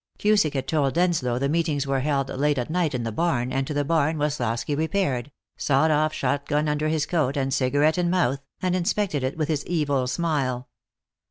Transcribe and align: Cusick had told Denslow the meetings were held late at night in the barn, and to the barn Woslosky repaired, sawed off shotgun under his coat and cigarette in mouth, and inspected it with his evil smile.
Cusick 0.17 0.55
had 0.55 0.67
told 0.67 0.95
Denslow 0.95 1.37
the 1.37 1.47
meetings 1.47 1.85
were 1.85 1.99
held 1.99 2.29
late 2.29 2.57
at 2.57 2.71
night 2.71 2.95
in 2.95 3.03
the 3.03 3.11
barn, 3.11 3.51
and 3.53 3.67
to 3.67 3.73
the 3.75 3.85
barn 3.85 4.17
Woslosky 4.17 4.75
repaired, 4.75 5.31
sawed 5.57 5.91
off 5.91 6.11
shotgun 6.11 6.67
under 6.67 6.87
his 6.87 7.05
coat 7.05 7.37
and 7.37 7.53
cigarette 7.53 7.99
in 7.99 8.09
mouth, 8.09 8.39
and 8.63 8.75
inspected 8.75 9.23
it 9.23 9.37
with 9.37 9.47
his 9.47 9.63
evil 9.67 10.07
smile. 10.07 10.69